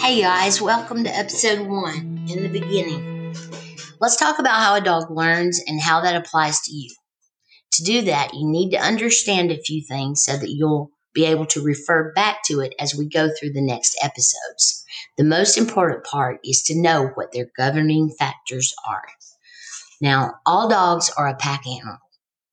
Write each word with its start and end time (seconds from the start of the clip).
Hey 0.00 0.20
guys, 0.20 0.60
welcome 0.60 1.04
to 1.04 1.16
episode 1.16 1.66
one 1.66 2.26
in 2.28 2.42
the 2.42 2.50
beginning. 2.52 3.34
Let's 4.00 4.16
talk 4.16 4.38
about 4.38 4.60
how 4.60 4.74
a 4.74 4.82
dog 4.82 5.10
learns 5.10 5.62
and 5.66 5.80
how 5.80 6.02
that 6.02 6.14
applies 6.14 6.60
to 6.62 6.74
you. 6.74 6.90
To 7.72 7.84
do 7.84 8.02
that, 8.02 8.34
you 8.34 8.46
need 8.46 8.72
to 8.72 8.78
understand 8.78 9.50
a 9.50 9.62
few 9.62 9.82
things 9.88 10.24
so 10.24 10.36
that 10.36 10.50
you'll 10.50 10.90
be 11.14 11.24
able 11.24 11.46
to 11.46 11.62
refer 11.62 12.12
back 12.12 12.42
to 12.48 12.60
it 12.60 12.74
as 12.78 12.94
we 12.94 13.08
go 13.08 13.30
through 13.30 13.52
the 13.52 13.62
next 13.62 13.96
episodes. 14.02 14.84
The 15.16 15.24
most 15.24 15.56
important 15.56 16.04
part 16.04 16.40
is 16.44 16.62
to 16.64 16.78
know 16.78 17.12
what 17.14 17.32
their 17.32 17.46
governing 17.56 18.10
factors 18.18 18.74
are. 18.86 19.06
Now, 20.02 20.34
all 20.44 20.68
dogs 20.68 21.10
are 21.16 21.28
a 21.28 21.36
pack 21.36 21.66
animal. 21.66 21.96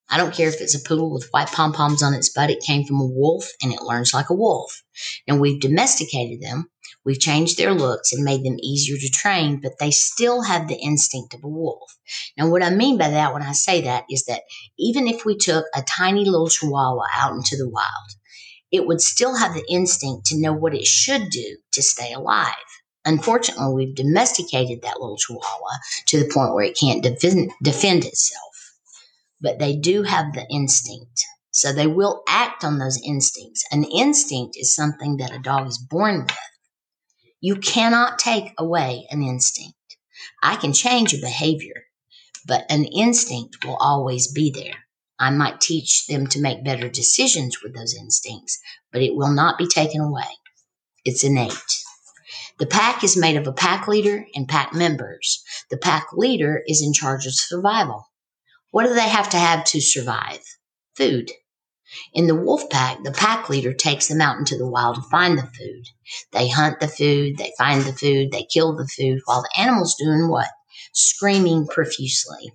I 0.09 0.17
don't 0.17 0.33
care 0.33 0.47
if 0.47 0.61
it's 0.61 0.75
a 0.75 0.79
poodle 0.79 1.11
with 1.11 1.27
white 1.31 1.51
pom 1.51 1.73
poms 1.73 2.01
on 2.01 2.13
its 2.13 2.29
butt, 2.29 2.49
it 2.49 2.61
came 2.61 2.85
from 2.85 3.01
a 3.01 3.05
wolf 3.05 3.49
and 3.61 3.73
it 3.73 3.81
learns 3.81 4.13
like 4.13 4.29
a 4.29 4.35
wolf. 4.35 4.81
And 5.27 5.41
we've 5.41 5.59
domesticated 5.59 6.41
them, 6.41 6.69
we've 7.03 7.19
changed 7.19 7.57
their 7.57 7.73
looks 7.73 8.13
and 8.13 8.23
made 8.23 8.43
them 8.43 8.57
easier 8.61 8.97
to 8.97 9.09
train, 9.09 9.59
but 9.61 9.73
they 9.79 9.91
still 9.91 10.43
have 10.43 10.67
the 10.67 10.79
instinct 10.79 11.33
of 11.33 11.43
a 11.43 11.49
wolf. 11.49 11.91
Now, 12.37 12.49
what 12.49 12.63
I 12.63 12.69
mean 12.69 12.97
by 12.97 13.09
that 13.09 13.33
when 13.33 13.41
I 13.41 13.51
say 13.51 13.81
that 13.81 14.05
is 14.09 14.23
that 14.25 14.43
even 14.79 15.07
if 15.07 15.25
we 15.25 15.37
took 15.37 15.65
a 15.75 15.81
tiny 15.81 16.23
little 16.23 16.47
chihuahua 16.47 17.03
out 17.13 17.33
into 17.33 17.57
the 17.57 17.69
wild, 17.69 18.11
it 18.71 18.87
would 18.87 19.01
still 19.01 19.35
have 19.35 19.53
the 19.53 19.65
instinct 19.69 20.27
to 20.27 20.39
know 20.39 20.53
what 20.53 20.73
it 20.73 20.85
should 20.85 21.29
do 21.29 21.57
to 21.73 21.81
stay 21.81 22.13
alive. 22.13 22.53
Unfortunately, 23.03 23.73
we've 23.73 23.95
domesticated 23.95 24.81
that 24.81 24.99
little 24.99 25.17
chihuahua 25.17 25.79
to 26.07 26.19
the 26.19 26.31
point 26.33 26.53
where 26.53 26.65
it 26.65 26.77
can't 26.77 27.03
defend, 27.03 27.51
defend 27.61 28.05
itself 28.05 28.56
but 29.41 29.59
they 29.59 29.75
do 29.75 30.03
have 30.03 30.33
the 30.33 30.45
instinct. 30.49 31.23
So 31.51 31.73
they 31.73 31.87
will 31.87 32.23
act 32.27 32.63
on 32.63 32.77
those 32.77 33.01
instincts. 33.03 33.65
An 33.71 33.83
instinct 33.83 34.55
is 34.57 34.75
something 34.75 35.17
that 35.17 35.33
a 35.33 35.39
dog 35.39 35.67
is 35.67 35.77
born 35.77 36.21
with. 36.21 36.37
You 37.39 37.55
cannot 37.55 38.19
take 38.19 38.53
away 38.57 39.07
an 39.09 39.21
instinct. 39.21 39.75
I 40.41 40.55
can 40.55 40.73
change 40.73 41.13
a 41.13 41.21
behavior, 41.21 41.85
but 42.45 42.65
an 42.69 42.85
instinct 42.85 43.63
will 43.65 43.77
always 43.77 44.31
be 44.31 44.51
there. 44.51 44.85
I 45.19 45.31
might 45.31 45.61
teach 45.61 46.05
them 46.07 46.27
to 46.27 46.41
make 46.41 46.63
better 46.63 46.89
decisions 46.89 47.63
with 47.63 47.75
those 47.75 47.95
instincts, 47.95 48.59
but 48.91 49.01
it 49.01 49.15
will 49.15 49.31
not 49.31 49.57
be 49.57 49.67
taken 49.67 50.01
away. 50.01 50.29
It's 51.05 51.23
innate. 51.23 51.53
The 52.59 52.67
pack 52.67 53.03
is 53.03 53.17
made 53.17 53.35
of 53.35 53.47
a 53.47 53.53
pack 53.53 53.87
leader 53.87 54.25
and 54.35 54.47
pack 54.47 54.73
members. 54.73 55.43
The 55.69 55.77
pack 55.77 56.07
leader 56.13 56.61
is 56.67 56.81
in 56.81 56.93
charge 56.93 57.25
of 57.25 57.33
survival. 57.33 58.07
What 58.71 58.85
do 58.85 58.93
they 58.93 59.07
have 59.07 59.29
to 59.29 59.37
have 59.37 59.63
to 59.65 59.81
survive? 59.81 60.41
Food. 60.95 61.31
In 62.13 62.27
the 62.27 62.35
wolf 62.35 62.69
pack, 62.69 63.01
the 63.03 63.13
pack 63.13 63.49
leader 63.49 63.71
takes 63.71 64.07
them 64.07 64.19
out 64.19 64.37
into 64.37 64.57
the 64.57 64.67
wild 64.67 64.95
to 64.95 65.01
find 65.03 65.37
the 65.37 65.43
food. 65.43 65.85
They 66.33 66.49
hunt 66.49 66.81
the 66.81 66.89
food, 66.89 67.37
they 67.37 67.53
find 67.57 67.83
the 67.83 67.93
food, 67.93 68.31
they 68.31 68.43
kill 68.43 68.75
the 68.75 68.87
food, 68.87 69.21
while 69.23 69.41
the 69.41 69.61
animal's 69.61 69.95
doing 69.95 70.27
what? 70.29 70.49
Screaming 70.91 71.65
profusely. 71.67 72.51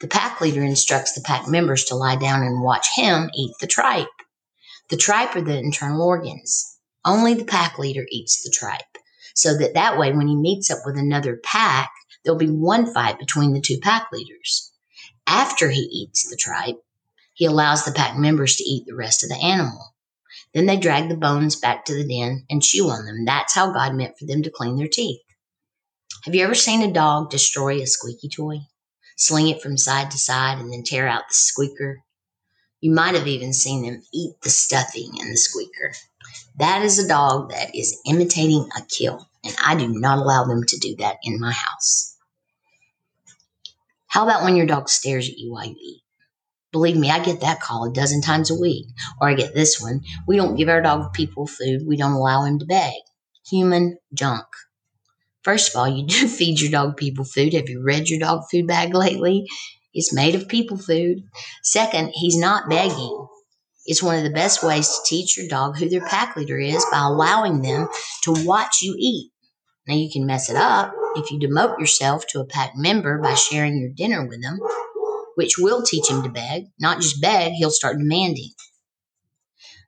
The 0.00 0.08
pack 0.08 0.40
leader 0.40 0.62
instructs 0.64 1.12
the 1.12 1.20
pack 1.20 1.46
members 1.46 1.84
to 1.84 1.94
lie 1.94 2.16
down 2.16 2.42
and 2.42 2.62
watch 2.62 2.88
him 2.96 3.30
eat 3.36 3.54
the 3.60 3.68
tripe. 3.68 4.08
The 4.88 4.96
tripe 4.96 5.36
are 5.36 5.40
the 5.40 5.58
internal 5.58 6.02
organs. 6.02 6.78
Only 7.04 7.34
the 7.34 7.44
pack 7.44 7.78
leader 7.78 8.04
eats 8.10 8.42
the 8.42 8.50
tripe. 8.50 8.98
So 9.36 9.56
that 9.58 9.74
that 9.74 9.98
way, 9.98 10.12
when 10.12 10.26
he 10.26 10.36
meets 10.36 10.70
up 10.70 10.80
with 10.84 10.96
another 10.96 11.36
pack, 11.44 11.90
there'll 12.24 12.38
be 12.38 12.50
one 12.50 12.92
fight 12.92 13.20
between 13.20 13.52
the 13.52 13.60
two 13.60 13.78
pack 13.80 14.08
leaders. 14.12 14.72
After 15.26 15.70
he 15.70 15.80
eats 15.80 16.28
the 16.28 16.36
tripe, 16.36 16.82
he 17.34 17.46
allows 17.46 17.84
the 17.84 17.92
pack 17.92 18.16
members 18.16 18.56
to 18.56 18.64
eat 18.64 18.84
the 18.86 18.94
rest 18.94 19.22
of 19.22 19.28
the 19.28 19.36
animal. 19.36 19.94
Then 20.52 20.66
they 20.66 20.76
drag 20.76 21.08
the 21.08 21.16
bones 21.16 21.56
back 21.56 21.84
to 21.84 21.94
the 21.94 22.06
den 22.06 22.46
and 22.48 22.62
chew 22.62 22.88
on 22.88 23.04
them. 23.06 23.24
That's 23.24 23.54
how 23.54 23.72
God 23.72 23.94
meant 23.94 24.18
for 24.18 24.26
them 24.26 24.42
to 24.42 24.50
clean 24.50 24.76
their 24.76 24.88
teeth. 24.88 25.20
Have 26.24 26.34
you 26.34 26.44
ever 26.44 26.54
seen 26.54 26.82
a 26.82 26.92
dog 26.92 27.30
destroy 27.30 27.80
a 27.80 27.86
squeaky 27.86 28.28
toy? 28.28 28.60
Sling 29.16 29.48
it 29.48 29.62
from 29.62 29.76
side 29.76 30.10
to 30.12 30.18
side 30.18 30.58
and 30.58 30.72
then 30.72 30.82
tear 30.84 31.06
out 31.06 31.28
the 31.28 31.34
squeaker? 31.34 32.02
You 32.80 32.92
might 32.92 33.14
have 33.14 33.26
even 33.26 33.52
seen 33.52 33.82
them 33.82 34.02
eat 34.12 34.34
the 34.42 34.50
stuffing 34.50 35.16
in 35.18 35.30
the 35.30 35.36
squeaker. 35.36 35.92
That 36.58 36.82
is 36.82 36.98
a 36.98 37.08
dog 37.08 37.50
that 37.50 37.74
is 37.74 37.98
imitating 38.06 38.68
a 38.76 38.82
kill, 38.82 39.28
and 39.44 39.56
I 39.64 39.74
do 39.74 39.88
not 39.88 40.18
allow 40.18 40.44
them 40.44 40.62
to 40.64 40.78
do 40.78 40.96
that 40.96 41.16
in 41.22 41.40
my 41.40 41.52
house. 41.52 42.13
How 44.14 44.22
about 44.22 44.44
when 44.44 44.54
your 44.54 44.66
dog 44.66 44.88
stares 44.88 45.28
at 45.28 45.38
you 45.38 45.50
while 45.50 45.66
you 45.66 45.74
eat? 45.76 46.02
Believe 46.70 46.96
me, 46.96 47.10
I 47.10 47.18
get 47.18 47.40
that 47.40 47.58
call 47.58 47.84
a 47.84 47.92
dozen 47.92 48.22
times 48.22 48.48
a 48.48 48.54
week. 48.54 48.86
Or 49.20 49.28
I 49.28 49.34
get 49.34 49.54
this 49.54 49.80
one. 49.80 50.02
We 50.28 50.36
don't 50.36 50.54
give 50.54 50.68
our 50.68 50.80
dog 50.80 51.12
people 51.12 51.48
food. 51.48 51.80
We 51.84 51.96
don't 51.96 52.12
allow 52.12 52.44
him 52.44 52.60
to 52.60 52.64
beg. 52.64 52.94
Human 53.50 53.98
junk. 54.12 54.46
First 55.42 55.74
of 55.74 55.80
all, 55.80 55.88
you 55.88 56.06
do 56.06 56.28
feed 56.28 56.60
your 56.60 56.70
dog 56.70 56.96
people 56.96 57.24
food. 57.24 57.54
Have 57.54 57.68
you 57.68 57.82
read 57.82 58.08
your 58.08 58.20
dog 58.20 58.42
food 58.48 58.68
bag 58.68 58.94
lately? 58.94 59.48
It's 59.92 60.14
made 60.14 60.36
of 60.36 60.46
people 60.46 60.76
food. 60.76 61.24
Second, 61.64 62.12
he's 62.14 62.38
not 62.38 62.70
begging. 62.70 63.26
It's 63.84 64.00
one 64.00 64.16
of 64.16 64.22
the 64.22 64.30
best 64.30 64.62
ways 64.62 64.86
to 64.86 65.00
teach 65.06 65.36
your 65.36 65.48
dog 65.48 65.76
who 65.76 65.88
their 65.88 66.06
pack 66.06 66.36
leader 66.36 66.56
is 66.60 66.86
by 66.88 67.00
allowing 67.00 67.62
them 67.62 67.88
to 68.22 68.44
watch 68.46 68.80
you 68.80 68.94
eat. 68.96 69.32
Now 69.86 69.94
you 69.94 70.10
can 70.10 70.26
mess 70.26 70.48
it 70.48 70.56
up 70.56 70.94
if 71.16 71.30
you 71.30 71.38
demote 71.38 71.78
yourself 71.78 72.26
to 72.28 72.40
a 72.40 72.46
pack 72.46 72.72
member 72.74 73.18
by 73.18 73.34
sharing 73.34 73.78
your 73.78 73.90
dinner 73.90 74.26
with 74.26 74.42
them, 74.42 74.58
which 75.34 75.58
will 75.58 75.82
teach 75.82 76.10
him 76.10 76.22
to 76.22 76.28
beg. 76.28 76.64
Not 76.80 77.00
just 77.00 77.20
beg, 77.20 77.52
he'll 77.52 77.70
start 77.70 77.98
demanding. 77.98 78.50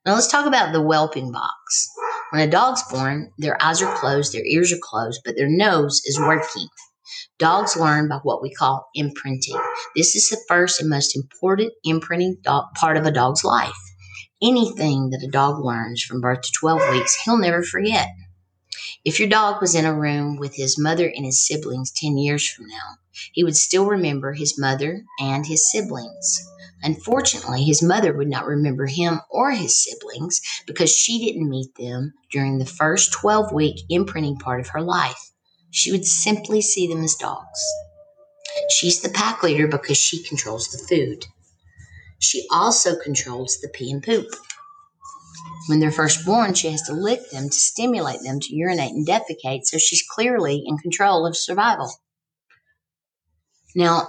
Now 0.05 0.15
let's 0.15 0.31
talk 0.31 0.47
about 0.47 0.73
the 0.73 0.83
whelping 0.83 1.33
box. 1.33 1.89
When 2.31 2.47
a 2.47 2.51
dog's 2.51 2.83
born, 2.91 3.33
their 3.39 3.61
eyes 3.63 3.83
are 3.83 3.97
closed, 3.97 4.33
their 4.33 4.45
ears 4.45 4.73
are 4.73 4.79
closed, 4.83 5.21
but 5.25 5.37
their 5.37 5.49
nose 5.49 6.03
is 6.05 6.19
working. 6.19 6.69
Dogs 7.39 7.77
learn 7.77 8.09
by 8.09 8.17
what 8.23 8.43
we 8.43 8.53
call 8.53 8.89
imprinting. 8.95 9.59
This 9.95 10.15
is 10.15 10.29
the 10.29 10.41
first 10.49 10.81
and 10.81 10.91
most 10.91 11.17
important 11.17 11.73
imprinting 11.85 12.37
part 12.45 12.97
of 12.97 13.07
a 13.07 13.11
dog's 13.11 13.45
life. 13.45 13.73
Anything 14.43 15.11
that 15.11 15.27
a 15.27 15.31
dog 15.31 15.65
learns 15.65 16.03
from 16.03 16.21
birth 16.21 16.43
to 16.43 16.53
12 16.61 16.81
weeks, 16.93 17.17
he'll 17.25 17.39
never 17.39 17.63
forget. 17.63 18.09
If 19.07 19.21
your 19.21 19.29
dog 19.29 19.61
was 19.61 19.77
in 19.77 19.85
a 19.85 19.95
room 19.95 20.35
with 20.37 20.57
his 20.57 20.81
mother 20.81 21.07
and 21.07 21.25
his 21.25 21.47
siblings 21.47 21.93
10 21.93 22.19
years 22.19 22.45
from 22.49 22.67
now, 22.67 22.97
he 23.33 23.45
would 23.45 23.57
still 23.57 23.87
remember 23.87 24.33
his 24.33 24.59
mother 24.59 25.05
and 25.21 25.47
his 25.47 25.71
siblings. 25.71 26.45
Unfortunately, 26.83 27.63
his 27.63 27.85
mother 27.85 28.13
would 28.13 28.27
not 28.27 28.47
remember 28.47 28.87
him 28.87 29.21
or 29.31 29.53
his 29.53 29.81
siblings 29.81 30.41
because 30.67 30.91
she 30.91 31.25
didn't 31.25 31.49
meet 31.49 31.73
them 31.77 32.15
during 32.33 32.59
the 32.59 32.67
first 32.67 33.13
12 33.13 33.53
week 33.53 33.77
imprinting 33.89 34.39
part 34.39 34.59
of 34.59 34.71
her 34.71 34.83
life. 34.83 35.31
She 35.71 35.93
would 35.93 36.05
simply 36.05 36.61
see 36.61 36.89
them 36.89 37.05
as 37.05 37.15
dogs. 37.15 37.61
She's 38.71 39.03
the 39.03 39.09
pack 39.09 39.41
leader 39.45 39.69
because 39.69 39.99
she 39.99 40.21
controls 40.25 40.67
the 40.71 40.79
food. 40.79 41.27
She 42.19 42.45
also 42.51 42.97
controls 42.97 43.61
the 43.61 43.69
pee 43.69 43.93
and 43.93 44.03
poop. 44.03 44.27
When 45.69 45.81
they're 45.81 45.91
first 45.91 46.25
born, 46.25 46.55
she 46.55 46.71
has 46.71 46.83
to 46.83 46.93
lick 46.93 47.31
them 47.31 47.49
to 47.49 47.55
stimulate 47.55 48.23
them 48.23 48.41
to 48.41 48.55
urinate 48.55 48.93
and 48.93 49.07
defecate, 49.07 49.65
so 49.65 49.79
she's 49.79 50.05
clearly 50.09 50.63
in 50.65 50.79
control 50.79 51.27
of 51.27 51.37
survival. 51.37 51.91
Now, 53.75 54.09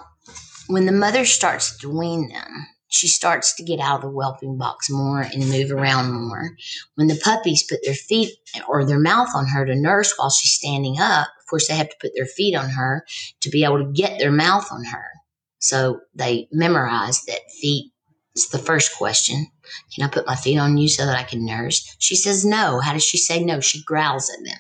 when 0.68 0.86
the 0.86 0.92
mother 0.92 1.26
starts 1.26 1.78
to 1.80 1.90
wean 1.90 2.30
them, 2.30 2.68
she 2.90 3.08
starts 3.08 3.54
to 3.56 3.64
get 3.64 3.80
out 3.80 3.98
of 3.98 4.02
the 4.02 4.10
whelping 4.10 4.58
box 4.58 4.90
more 4.90 5.22
and 5.22 5.50
move 5.50 5.72
around 5.72 6.12
more. 6.12 6.52
When 6.96 7.08
the 7.08 7.20
puppies 7.22 7.64
put 7.64 7.80
their 7.84 7.94
feet 7.94 8.32
or 8.68 8.86
their 8.86 9.00
mouth 9.00 9.30
on 9.36 9.48
her 9.48 9.66
to 9.66 9.76
nurse 9.76 10.14
while 10.18 10.30
she's 10.30 10.54
standing 10.54 10.98
up, 11.00 11.28
of 11.28 11.50
course, 11.50 11.68
they 11.68 11.76
have 11.76 11.90
to 11.90 11.98
put 12.00 12.12
their 12.16 12.26
feet 12.26 12.56
on 12.56 12.70
her 12.70 13.06
to 13.42 13.50
be 13.50 13.64
able 13.64 13.80
to 13.80 13.92
get 13.92 14.20
their 14.20 14.32
mouth 14.32 14.72
on 14.72 14.86
her. 14.86 15.06
So 15.60 16.02
they 16.16 16.48
memorize 16.52 17.24
that 17.26 17.52
feet 17.60 17.92
is 18.36 18.50
the 18.50 18.58
first 18.58 18.96
question. 18.96 19.48
Can 19.94 20.06
I 20.06 20.10
put 20.10 20.28
my 20.28 20.36
feet 20.36 20.58
on 20.58 20.78
you 20.78 20.88
so 20.88 21.06
that 21.06 21.18
I 21.18 21.24
can 21.24 21.46
nurse? 21.46 21.96
She 22.00 22.16
says 22.16 22.46
no. 22.46 22.80
How 22.80 22.94
does 22.94 23.04
she 23.04 23.18
say 23.18 23.44
no? 23.44 23.60
She 23.60 23.84
growls 23.84 24.30
at 24.30 24.44
them. 24.46 24.60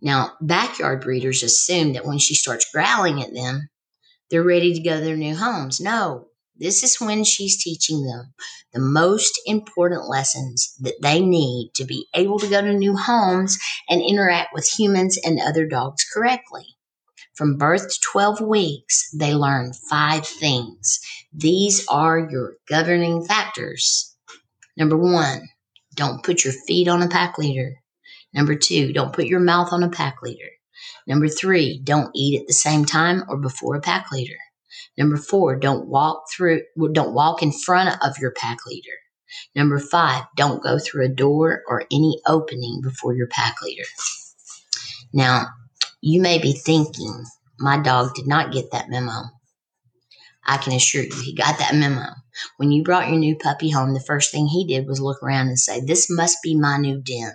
Now, 0.00 0.32
backyard 0.40 1.00
breeders 1.00 1.42
assume 1.42 1.94
that 1.94 2.04
when 2.04 2.18
she 2.18 2.34
starts 2.34 2.70
growling 2.70 3.22
at 3.22 3.32
them, 3.32 3.70
they're 4.30 4.42
ready 4.42 4.74
to 4.74 4.82
go 4.82 4.98
to 4.98 5.04
their 5.04 5.16
new 5.16 5.36
homes. 5.36 5.80
No, 5.80 6.28
this 6.56 6.82
is 6.84 7.00
when 7.00 7.24
she's 7.24 7.62
teaching 7.62 8.04
them 8.04 8.34
the 8.72 8.80
most 8.80 9.40
important 9.46 10.08
lessons 10.08 10.74
that 10.80 11.00
they 11.02 11.20
need 11.20 11.72
to 11.74 11.84
be 11.84 12.06
able 12.14 12.38
to 12.38 12.48
go 12.48 12.60
to 12.60 12.72
new 12.72 12.96
homes 12.96 13.58
and 13.88 14.02
interact 14.02 14.52
with 14.52 14.68
humans 14.68 15.18
and 15.24 15.40
other 15.40 15.66
dogs 15.66 16.04
correctly. 16.12 16.64
From 17.34 17.56
birth 17.56 17.88
to 17.88 18.00
12 18.12 18.40
weeks, 18.40 19.10
they 19.10 19.34
learn 19.34 19.72
five 19.72 20.26
things. 20.26 21.00
These 21.36 21.84
are 21.88 22.28
your 22.30 22.54
governing 22.68 23.24
factors. 23.24 24.14
Number 24.76 24.96
one, 24.96 25.48
don't 25.96 26.22
put 26.22 26.44
your 26.44 26.52
feet 26.52 26.86
on 26.86 27.02
a 27.02 27.08
pack 27.08 27.38
leader. 27.38 27.74
Number 28.32 28.54
two, 28.54 28.92
don't 28.92 29.12
put 29.12 29.26
your 29.26 29.40
mouth 29.40 29.72
on 29.72 29.82
a 29.82 29.90
pack 29.90 30.22
leader. 30.22 30.48
Number 31.08 31.26
three, 31.28 31.80
don't 31.82 32.10
eat 32.14 32.40
at 32.40 32.46
the 32.46 32.52
same 32.52 32.84
time 32.84 33.24
or 33.28 33.36
before 33.36 33.74
a 33.74 33.80
pack 33.80 34.12
leader. 34.12 34.36
Number 34.96 35.16
four, 35.16 35.56
don't 35.56 35.88
walk 35.88 36.24
through, 36.32 36.62
don't 36.92 37.14
walk 37.14 37.42
in 37.42 37.50
front 37.50 37.96
of 38.02 38.18
your 38.18 38.32
pack 38.32 38.58
leader. 38.66 38.96
Number 39.56 39.80
five, 39.80 40.24
don't 40.36 40.62
go 40.62 40.78
through 40.78 41.06
a 41.06 41.08
door 41.08 41.62
or 41.66 41.84
any 41.90 42.20
opening 42.28 42.80
before 42.80 43.14
your 43.14 43.26
pack 43.26 43.60
leader. 43.60 43.84
Now, 45.12 45.46
you 46.00 46.20
may 46.20 46.38
be 46.38 46.52
thinking, 46.52 47.24
my 47.58 47.80
dog 47.80 48.14
did 48.14 48.28
not 48.28 48.52
get 48.52 48.70
that 48.70 48.88
memo. 48.88 49.22
I 50.46 50.58
can 50.58 50.72
assure 50.72 51.02
you, 51.02 51.22
he 51.22 51.34
got 51.34 51.58
that 51.58 51.74
memo. 51.74 52.06
When 52.56 52.72
you 52.72 52.82
brought 52.82 53.08
your 53.08 53.18
new 53.18 53.36
puppy 53.36 53.70
home, 53.70 53.94
the 53.94 54.00
first 54.00 54.30
thing 54.30 54.46
he 54.46 54.66
did 54.66 54.86
was 54.86 55.00
look 55.00 55.22
around 55.22 55.48
and 55.48 55.58
say, 55.58 55.80
This 55.80 56.10
must 56.10 56.38
be 56.42 56.54
my 56.54 56.76
new 56.76 57.00
den. 57.00 57.34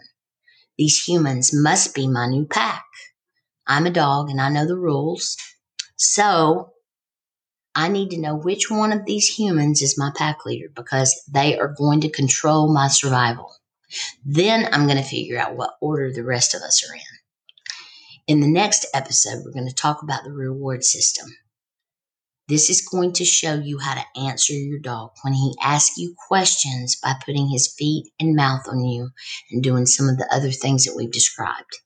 These 0.77 1.03
humans 1.03 1.51
must 1.53 1.95
be 1.95 2.07
my 2.07 2.27
new 2.27 2.45
pack. 2.45 2.85
I'm 3.67 3.85
a 3.85 3.91
dog 3.91 4.29
and 4.29 4.39
I 4.39 4.50
know 4.50 4.65
the 4.65 4.77
rules. 4.77 5.38
So 5.95 6.73
I 7.75 7.88
need 7.88 8.09
to 8.11 8.19
know 8.19 8.35
which 8.35 8.69
one 8.69 8.91
of 8.91 9.06
these 9.06 9.27
humans 9.27 9.81
is 9.81 9.97
my 9.97 10.11
pack 10.15 10.45
leader 10.45 10.67
because 10.75 11.13
they 11.31 11.57
are 11.57 11.73
going 11.77 12.01
to 12.01 12.09
control 12.09 12.73
my 12.73 12.88
survival. 12.88 13.53
Then 14.25 14.67
I'm 14.71 14.85
going 14.85 14.97
to 14.97 15.03
figure 15.03 15.38
out 15.38 15.56
what 15.56 15.75
order 15.81 16.11
the 16.11 16.23
rest 16.23 16.53
of 16.53 16.61
us 16.61 16.83
are 16.89 16.95
in. 16.95 17.01
In 18.27 18.39
the 18.41 18.47
next 18.47 18.85
episode, 18.94 19.44
we're 19.44 19.53
going 19.53 19.67
to 19.67 19.73
talk 19.73 20.03
about 20.03 20.23
the 20.23 20.31
reward 20.31 20.83
system. 20.83 21.27
This 22.50 22.72
is 22.72 22.81
going 22.81 23.13
to 23.13 23.25
show 23.25 23.54
you 23.54 23.78
how 23.78 23.94
to 23.94 24.19
answer 24.19 24.54
your 24.54 24.80
dog 24.80 25.12
when 25.22 25.34
he 25.34 25.54
asks 25.62 25.98
you 25.98 26.16
questions 26.28 27.00
by 27.01 27.13
putting 27.24 27.48
his 27.48 27.72
feet 27.78 28.07
and 28.19 28.36
mouth 28.36 28.63
on 28.68 28.84
you 28.84 29.12
and 29.51 29.62
doing 29.62 29.86
some 29.86 30.10
of 30.10 30.18
the 30.18 30.28
other 30.34 30.50
things 30.50 30.86
that 30.86 30.96
we've 30.96 31.12
described. 31.12 31.78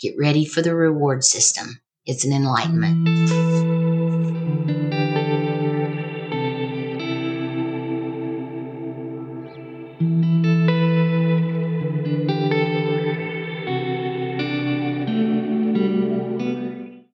Get 0.00 0.14
ready 0.18 0.44
for 0.44 0.62
the 0.62 0.74
reward 0.74 1.22
system. 1.22 1.80
It's 2.06 2.24
an 2.24 2.32
enlightenment. 2.32 4.03